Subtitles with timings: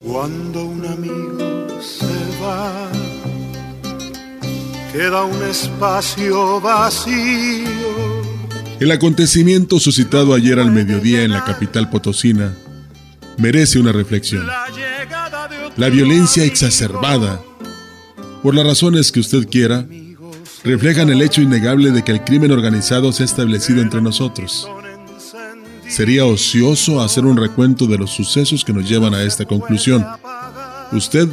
[0.00, 2.06] Cuando un amigo se
[2.40, 2.88] va,
[4.92, 7.66] queda un espacio vacío.
[8.78, 12.56] El acontecimiento suscitado ayer al mediodía en la capital potosina
[13.38, 14.46] merece una reflexión.
[15.76, 17.42] La violencia exacerbada,
[18.44, 19.84] por las razones que usted quiera,
[20.62, 24.68] reflejan el hecho innegable de que el crimen organizado se ha establecido entre nosotros.
[25.88, 30.06] Sería ocioso hacer un recuento de los sucesos que nos llevan a esta conclusión.
[30.92, 31.28] Usted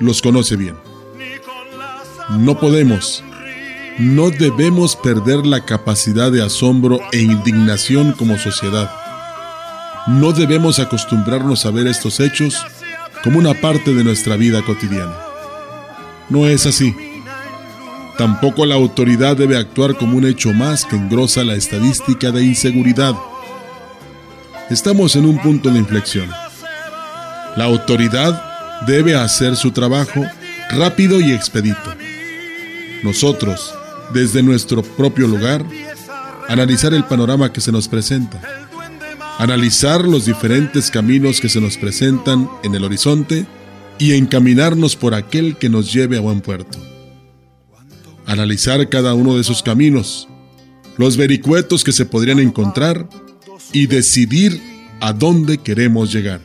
[0.00, 0.76] los conoce bien.
[2.38, 3.22] No podemos,
[3.98, 8.90] no debemos perder la capacidad de asombro e indignación como sociedad.
[10.08, 12.60] No debemos acostumbrarnos a ver estos hechos
[13.22, 15.14] como una parte de nuestra vida cotidiana.
[16.28, 16.94] No es así.
[18.18, 23.14] Tampoco la autoridad debe actuar como un hecho más que engrosa la estadística de inseguridad.
[24.70, 26.30] Estamos en un punto de inflexión.
[27.56, 30.24] La autoridad debe hacer su trabajo
[30.70, 31.94] rápido y expedito.
[33.02, 33.74] Nosotros,
[34.14, 35.64] desde nuestro propio lugar,
[36.48, 38.40] analizar el panorama que se nos presenta,
[39.38, 43.46] analizar los diferentes caminos que se nos presentan en el horizonte
[43.98, 46.78] y encaminarnos por aquel que nos lleve a buen puerto.
[48.24, 50.26] Analizar cada uno de esos caminos,
[50.96, 53.06] los vericuetos que se podrían encontrar
[53.74, 54.62] y decidir
[55.00, 56.40] a dónde queremos llegar.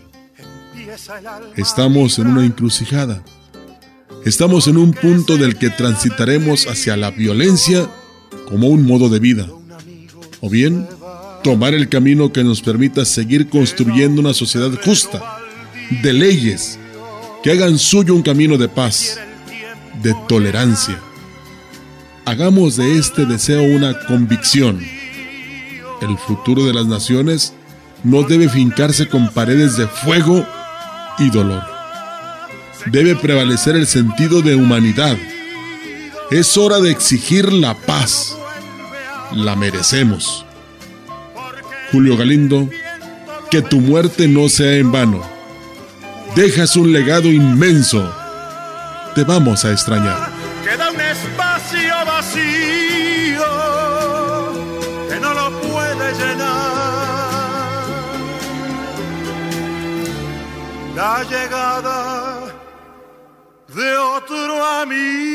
[1.55, 3.23] Estamos en una encrucijada.
[4.25, 7.87] Estamos en un punto del que transitaremos hacia la violencia
[8.49, 9.47] como un modo de vida.
[10.41, 10.87] O bien,
[11.43, 15.37] tomar el camino que nos permita seguir construyendo una sociedad justa,
[16.01, 16.79] de leyes,
[17.43, 19.19] que hagan suyo un camino de paz,
[20.01, 20.99] de tolerancia.
[22.25, 24.79] Hagamos de este deseo una convicción
[26.01, 27.53] el futuro de las naciones
[28.03, 30.45] no debe fincarse con paredes de fuego
[31.17, 31.63] y dolor.
[32.87, 35.17] Debe prevalecer el sentido de humanidad.
[36.31, 38.37] Es hora de exigir la paz.
[39.33, 40.45] La merecemos.
[41.91, 42.69] Julio Galindo,
[43.51, 45.21] que tu muerte no sea en vano.
[46.35, 48.13] Dejas un legado inmenso.
[49.15, 50.31] Te vamos a extrañar.
[50.63, 53.98] Queda un espacio vacío
[60.95, 61.99] la llegada
[63.67, 65.28] de otro amigo.